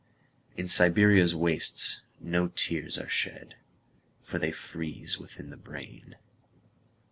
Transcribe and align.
In 0.57 0.67
Siberia's 0.67 1.35
wastesNo 1.35 2.55
tears 2.55 2.97
are 2.97 3.07
shed, 3.07 3.53
For 4.19 4.39
they 4.39 4.51
freeze 4.51 5.19
within 5.19 5.51
the 5.51 5.57
brain. 5.57 6.15